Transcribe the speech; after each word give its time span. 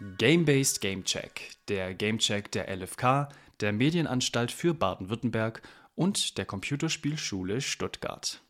Game-Based 0.00 0.80
Game 0.80 1.02
Check, 1.02 1.56
der 1.66 1.92
Game 1.92 2.18
Check 2.18 2.52
der 2.52 2.68
LFK, 2.68 3.28
der 3.58 3.72
Medienanstalt 3.72 4.52
für 4.52 4.72
Baden-Württemberg 4.72 5.60
und 5.96 6.38
der 6.38 6.44
Computerspielschule 6.44 7.60
Stuttgart. 7.60 8.40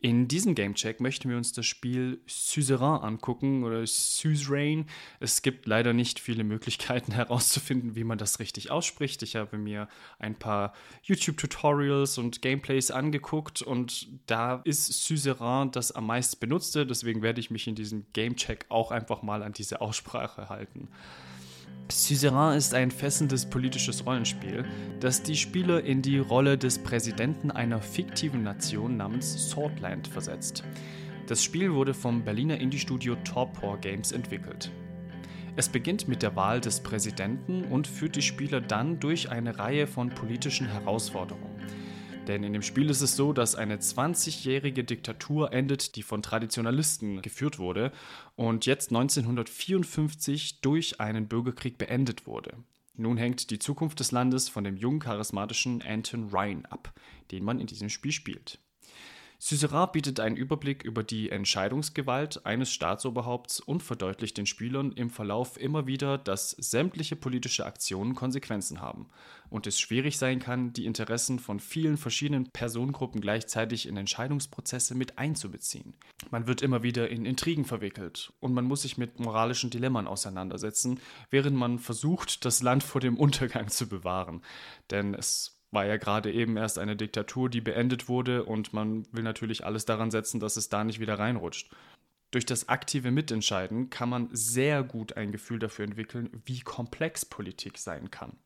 In 0.00 0.28
diesem 0.28 0.54
Gamecheck 0.54 1.00
möchten 1.00 1.28
wir 1.28 1.36
uns 1.36 1.52
das 1.52 1.66
Spiel 1.66 2.20
Suzerain 2.28 3.02
angucken 3.02 3.64
oder 3.64 3.84
Suzerain. 3.84 4.86
Es 5.18 5.42
gibt 5.42 5.66
leider 5.66 5.92
nicht 5.92 6.20
viele 6.20 6.44
Möglichkeiten 6.44 7.10
herauszufinden, 7.14 7.96
wie 7.96 8.04
man 8.04 8.16
das 8.16 8.38
richtig 8.38 8.70
ausspricht. 8.70 9.24
Ich 9.24 9.34
habe 9.34 9.58
mir 9.58 9.88
ein 10.20 10.36
paar 10.36 10.72
YouTube-Tutorials 11.02 12.16
und 12.18 12.42
Gameplays 12.42 12.92
angeguckt 12.92 13.60
und 13.60 14.06
da 14.26 14.60
ist 14.64 14.86
Suzerain 15.04 15.72
das 15.72 15.90
am 15.90 16.06
meisten 16.06 16.38
benutzte. 16.38 16.86
Deswegen 16.86 17.22
werde 17.22 17.40
ich 17.40 17.50
mich 17.50 17.66
in 17.66 17.74
diesem 17.74 18.06
Gamecheck 18.12 18.66
auch 18.68 18.92
einfach 18.92 19.22
mal 19.22 19.42
an 19.42 19.52
diese 19.52 19.80
Aussprache 19.80 20.48
halten. 20.48 20.88
Suzerain 21.90 22.56
ist 22.58 22.74
ein 22.74 22.90
fessendes 22.90 23.46
politisches 23.46 24.04
Rollenspiel, 24.04 24.64
das 25.00 25.22
die 25.22 25.36
Spieler 25.36 25.82
in 25.82 26.02
die 26.02 26.18
Rolle 26.18 26.58
des 26.58 26.78
Präsidenten 26.78 27.50
einer 27.50 27.80
fiktiven 27.80 28.42
Nation 28.42 28.96
namens 28.96 29.50
Swordland 29.50 30.06
versetzt. 30.06 30.64
Das 31.26 31.42
Spiel 31.42 31.72
wurde 31.72 31.94
vom 31.94 32.24
Berliner 32.24 32.58
Indie-Studio 32.58 33.16
Torpor 33.24 33.78
Games 33.78 34.12
entwickelt. 34.12 34.70
Es 35.56 35.68
beginnt 35.68 36.08
mit 36.08 36.22
der 36.22 36.36
Wahl 36.36 36.60
des 36.60 36.80
Präsidenten 36.80 37.64
und 37.64 37.86
führt 37.86 38.16
die 38.16 38.22
Spieler 38.22 38.60
dann 38.60 39.00
durch 39.00 39.30
eine 39.30 39.58
Reihe 39.58 39.86
von 39.86 40.10
politischen 40.10 40.68
Herausforderungen. 40.68 41.58
Denn 42.28 42.44
in 42.44 42.52
dem 42.52 42.62
Spiel 42.62 42.90
ist 42.90 43.00
es 43.00 43.16
so, 43.16 43.32
dass 43.32 43.54
eine 43.54 43.78
20-jährige 43.78 44.84
Diktatur 44.84 45.52
endet, 45.52 45.96
die 45.96 46.02
von 46.02 46.22
Traditionalisten 46.22 47.22
geführt 47.22 47.58
wurde 47.58 47.90
und 48.36 48.66
jetzt 48.66 48.90
1954 48.90 50.60
durch 50.60 51.00
einen 51.00 51.26
Bürgerkrieg 51.26 51.78
beendet 51.78 52.26
wurde. 52.26 52.52
Nun 52.94 53.16
hängt 53.16 53.50
die 53.50 53.58
Zukunft 53.58 54.00
des 54.00 54.12
Landes 54.12 54.48
von 54.50 54.64
dem 54.64 54.76
jungen, 54.76 55.00
charismatischen 55.00 55.82
Anton 55.82 56.28
Ryan 56.30 56.66
ab, 56.66 56.92
den 57.30 57.44
man 57.44 57.60
in 57.60 57.66
diesem 57.66 57.88
Spiel 57.88 58.12
spielt. 58.12 58.58
Suzerain 59.48 59.88
bietet 59.92 60.20
einen 60.20 60.36
Überblick 60.36 60.84
über 60.84 61.02
die 61.02 61.30
Entscheidungsgewalt 61.30 62.44
eines 62.44 62.70
Staatsoberhaupts 62.70 63.60
und 63.60 63.82
verdeutlicht 63.82 64.36
den 64.36 64.44
Spielern 64.44 64.92
im 64.92 65.08
Verlauf 65.08 65.58
immer 65.58 65.86
wieder, 65.86 66.18
dass 66.18 66.50
sämtliche 66.50 67.16
politische 67.16 67.64
Aktionen 67.64 68.14
Konsequenzen 68.14 68.82
haben 68.82 69.08
und 69.48 69.66
es 69.66 69.80
schwierig 69.80 70.18
sein 70.18 70.38
kann, 70.38 70.74
die 70.74 70.84
Interessen 70.84 71.38
von 71.38 71.60
vielen 71.60 71.96
verschiedenen 71.96 72.50
Personengruppen 72.50 73.22
gleichzeitig 73.22 73.88
in 73.88 73.96
Entscheidungsprozesse 73.96 74.94
mit 74.94 75.16
einzubeziehen. 75.16 75.94
Man 76.30 76.46
wird 76.46 76.60
immer 76.60 76.82
wieder 76.82 77.08
in 77.08 77.24
Intrigen 77.24 77.64
verwickelt 77.64 78.34
und 78.40 78.52
man 78.52 78.66
muss 78.66 78.82
sich 78.82 78.98
mit 78.98 79.18
moralischen 79.18 79.70
Dilemmen 79.70 80.06
auseinandersetzen, 80.06 81.00
während 81.30 81.56
man 81.56 81.78
versucht, 81.78 82.44
das 82.44 82.62
Land 82.62 82.82
vor 82.82 83.00
dem 83.00 83.16
Untergang 83.16 83.68
zu 83.68 83.88
bewahren. 83.88 84.42
Denn 84.90 85.14
es 85.14 85.57
war 85.70 85.86
ja 85.86 85.96
gerade 85.96 86.32
eben 86.32 86.56
erst 86.56 86.78
eine 86.78 86.96
Diktatur, 86.96 87.48
die 87.48 87.60
beendet 87.60 88.08
wurde 88.08 88.44
und 88.44 88.72
man 88.72 89.06
will 89.12 89.22
natürlich 89.22 89.64
alles 89.64 89.84
daran 89.84 90.10
setzen, 90.10 90.40
dass 90.40 90.56
es 90.56 90.68
da 90.68 90.84
nicht 90.84 91.00
wieder 91.00 91.18
reinrutscht. 91.18 91.70
Durch 92.30 92.44
das 92.44 92.68
aktive 92.68 93.10
Mitentscheiden 93.10 93.88
kann 93.88 94.08
man 94.08 94.28
sehr 94.32 94.82
gut 94.82 95.16
ein 95.16 95.32
Gefühl 95.32 95.58
dafür 95.58 95.86
entwickeln, 95.86 96.42
wie 96.44 96.60
komplex 96.60 97.24
Politik 97.24 97.78
sein 97.78 98.10
kann. 98.10 98.38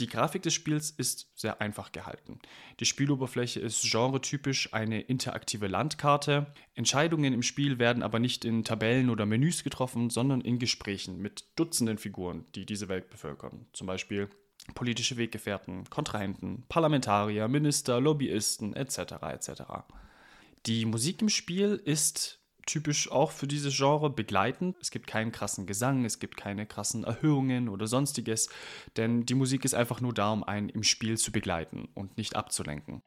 Die 0.00 0.06
Grafik 0.06 0.42
des 0.42 0.54
Spiels 0.54 0.90
ist 0.90 1.30
sehr 1.34 1.60
einfach 1.60 1.92
gehalten. 1.92 2.40
Die 2.80 2.86
Spieloberfläche 2.86 3.60
ist 3.60 3.82
genretypisch 3.82 4.72
eine 4.72 5.02
interaktive 5.02 5.66
Landkarte. 5.66 6.54
Entscheidungen 6.74 7.34
im 7.34 7.42
Spiel 7.42 7.78
werden 7.78 8.02
aber 8.02 8.18
nicht 8.18 8.46
in 8.46 8.64
Tabellen 8.64 9.10
oder 9.10 9.26
Menüs 9.26 9.62
getroffen, 9.62 10.08
sondern 10.08 10.40
in 10.40 10.58
Gesprächen 10.58 11.18
mit 11.18 11.44
Dutzenden 11.56 11.98
Figuren, 11.98 12.46
die 12.54 12.64
diese 12.64 12.88
Welt 12.88 13.10
bevölkern. 13.10 13.66
Zum 13.74 13.86
Beispiel 13.86 14.30
politische 14.74 15.16
Weggefährten, 15.16 15.88
Kontrahenten, 15.90 16.64
Parlamentarier, 16.68 17.48
Minister, 17.48 18.00
Lobbyisten 18.00 18.74
etc. 18.74 18.98
etc. 19.22 19.62
Die 20.66 20.84
Musik 20.84 21.22
im 21.22 21.28
Spiel 21.28 21.80
ist 21.84 22.40
typisch 22.66 23.10
auch 23.10 23.32
für 23.32 23.46
dieses 23.46 23.76
Genre 23.76 24.10
begleitend. 24.10 24.76
Es 24.80 24.90
gibt 24.90 25.06
keinen 25.06 25.32
krassen 25.32 25.66
Gesang, 25.66 26.04
es 26.04 26.18
gibt 26.18 26.36
keine 26.36 26.66
krassen 26.66 27.04
Erhöhungen 27.04 27.68
oder 27.68 27.86
sonstiges, 27.86 28.48
denn 28.96 29.26
die 29.26 29.34
Musik 29.34 29.64
ist 29.64 29.74
einfach 29.74 30.00
nur 30.00 30.14
da, 30.14 30.30
um 30.30 30.44
einen 30.44 30.68
im 30.68 30.84
Spiel 30.84 31.18
zu 31.18 31.32
begleiten 31.32 31.88
und 31.94 32.16
nicht 32.16 32.36
abzulenken. 32.36 33.02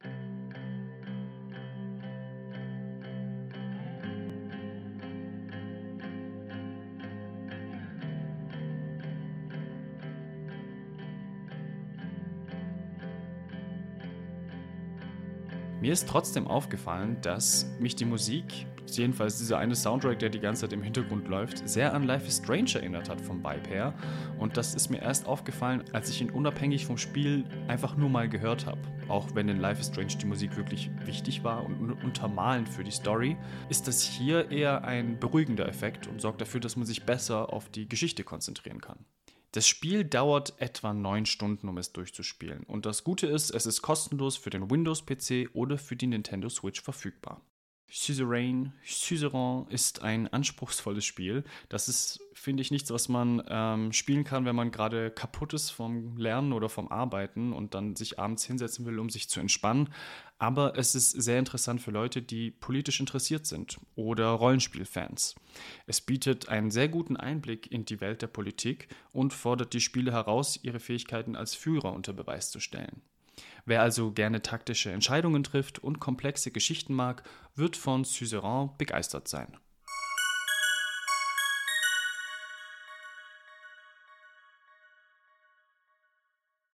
Mir 15.83 15.91
ist 15.91 16.07
trotzdem 16.07 16.47
aufgefallen, 16.47 17.17
dass 17.23 17.67
mich 17.77 17.93
die 17.93 18.05
Musik, 18.05 18.45
jedenfalls 18.87 19.39
dieser 19.39 19.57
eine 19.57 19.75
Soundtrack, 19.75 20.17
der 20.17 20.29
die 20.29 20.39
ganze 20.39 20.61
Zeit 20.61 20.71
im 20.71 20.81
Hintergrund 20.81 21.27
läuft, 21.27 21.67
sehr 21.67 21.93
an 21.93 22.03
Life 22.03 22.25
is 22.25 22.37
Strange 22.37 22.75
erinnert 22.75 23.09
hat 23.09 23.19
vom 23.19 23.43
Vibe 23.43 23.67
her. 23.69 23.93
Und 24.39 24.55
das 24.55 24.75
ist 24.75 24.89
mir 24.89 25.01
erst 25.01 25.27
aufgefallen, 25.27 25.83
als 25.91 26.09
ich 26.09 26.21
ihn 26.21 26.29
unabhängig 26.29 26.85
vom 26.85 26.97
Spiel 26.97 27.43
einfach 27.67 27.97
nur 27.97 28.07
mal 28.07 28.29
gehört 28.29 28.65
habe. 28.65 28.79
Auch 29.09 29.35
wenn 29.35 29.49
in 29.49 29.57
Life 29.59 29.81
is 29.81 29.87
Strange 29.87 30.15
die 30.21 30.25
Musik 30.25 30.55
wirklich 30.55 30.89
wichtig 31.03 31.43
war 31.43 31.65
und 31.65 32.01
untermalend 32.01 32.69
für 32.69 32.85
die 32.85 32.91
Story, 32.91 33.35
ist 33.67 33.85
das 33.85 34.01
hier 34.01 34.51
eher 34.51 34.85
ein 34.85 35.19
beruhigender 35.19 35.67
Effekt 35.67 36.07
und 36.07 36.21
sorgt 36.21 36.39
dafür, 36.39 36.61
dass 36.61 36.77
man 36.77 36.85
sich 36.85 37.03
besser 37.03 37.51
auf 37.51 37.67
die 37.67 37.89
Geschichte 37.89 38.23
konzentrieren 38.23 38.79
kann. 38.79 39.03
Das 39.53 39.67
Spiel 39.67 40.03
dauert 40.03 40.55
etwa 40.57 40.95
9 40.95 41.27
Stunden, 41.27 41.69
um 41.69 41.77
es 41.77 41.93
durchzuspielen. 41.93 42.63
Und 42.63 42.87
das 42.87 43.03
Gute 43.03 43.27
ist, 43.27 43.51
es 43.51 43.67
ist 43.67 43.83
kostenlos 43.83 44.35
für 44.35 44.49
den 44.49 44.71
Windows-PC 44.71 45.51
oder 45.53 45.77
für 45.77 45.95
die 45.95 46.07
Nintendo 46.07 46.49
Switch 46.49 46.81
verfügbar. 46.81 47.39
Suzerain, 47.89 48.73
Suzerain 48.83 49.67
ist 49.69 50.01
ein 50.01 50.27
anspruchsvolles 50.27 51.05
Spiel. 51.05 51.43
Das 51.69 51.87
ist, 51.87 52.21
finde 52.33 52.61
ich, 52.61 52.71
nichts, 52.71 52.89
was 52.89 53.07
man 53.07 53.43
ähm, 53.47 53.93
spielen 53.93 54.23
kann, 54.23 54.45
wenn 54.45 54.55
man 54.55 54.71
gerade 54.71 55.11
kaputt 55.11 55.53
ist 55.53 55.69
vom 55.69 56.17
Lernen 56.17 56.53
oder 56.53 56.69
vom 56.69 56.87
Arbeiten 56.87 57.53
und 57.53 57.75
dann 57.75 57.95
sich 57.95 58.17
abends 58.17 58.45
hinsetzen 58.45 58.85
will, 58.87 58.97
um 58.97 59.09
sich 59.09 59.29
zu 59.29 59.39
entspannen. 59.39 59.93
Aber 60.39 60.77
es 60.77 60.95
ist 60.95 61.11
sehr 61.11 61.37
interessant 61.37 61.81
für 61.81 61.91
Leute, 61.91 62.21
die 62.21 62.51
politisch 62.51 62.99
interessiert 62.99 63.45
sind 63.45 63.79
oder 63.95 64.27
Rollenspielfans. 64.29 65.35
Es 65.85 66.01
bietet 66.01 66.49
einen 66.49 66.71
sehr 66.71 66.89
guten 66.89 67.15
Einblick 67.15 67.71
in 67.71 67.85
die 67.85 68.01
Welt 68.01 68.23
der 68.23 68.27
Politik 68.27 68.87
und 69.11 69.33
fordert 69.33 69.73
die 69.73 69.81
Spieler 69.81 70.13
heraus, 70.13 70.59
ihre 70.63 70.79
Fähigkeiten 70.79 71.35
als 71.35 71.53
Führer 71.53 71.93
unter 71.93 72.13
Beweis 72.13 72.49
zu 72.49 72.59
stellen. 72.59 73.03
Wer 73.65 73.81
also 73.81 74.11
gerne 74.11 74.41
taktische 74.41 74.91
Entscheidungen 74.91 75.43
trifft 75.43 75.79
und 75.79 75.99
komplexe 75.99 76.51
Geschichten 76.51 76.93
mag, 76.93 77.23
wird 77.55 77.77
von 77.77 78.03
Suzerain 78.03 78.71
begeistert 78.77 79.27
sein. 79.27 79.57